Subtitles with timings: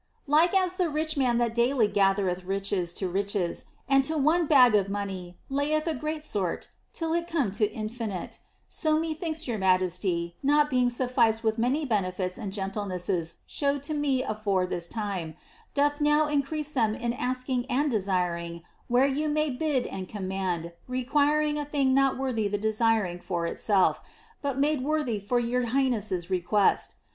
[0.25, 4.73] Like as the rich man that daily gathereth riches to riches, and to one bag
[4.73, 10.35] of money layeth a great sort till it come to infinite, so methinks your majesty,
[10.43, 15.35] ool being sufficed with many benefits and gentlenesses showed to me afore ihis time,
[15.75, 21.59] doth now increase them in asking and dosiring where you may bid and command, requiring
[21.59, 24.01] a thing not worthy the dej>iring for itself,
[24.41, 26.95] but made worthy for your highnesses reque!(t.